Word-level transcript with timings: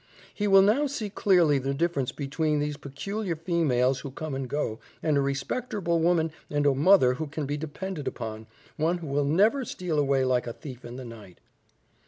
He 0.33 0.47
will 0.47 0.63
now 0.63 0.87
see 0.87 1.11
clearly 1.11 1.59
the 1.59 1.75
difference 1.75 2.11
between 2.11 2.57
these 2.57 2.75
peculiar 2.75 3.35
females 3.35 3.99
who 3.99 4.09
come 4.09 4.33
and 4.33 4.49
go, 4.49 4.79
and 5.03 5.15
a 5.15 5.19
respecterble 5.21 5.99
woman 5.99 6.31
and 6.49 6.65
a 6.65 6.73
mother 6.73 7.13
who 7.13 7.27
can 7.27 7.45
be 7.45 7.55
depended 7.55 8.07
upon 8.07 8.47
one 8.77 8.97
who 8.97 9.05
will 9.05 9.25
never 9.25 9.63
steal 9.63 9.99
away 9.99 10.25
like 10.25 10.47
a 10.47 10.53
thief 10.53 10.83
in 10.83 10.95
the 10.95 11.05
night." 11.05 11.37